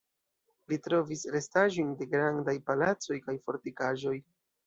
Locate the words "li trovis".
0.71-1.25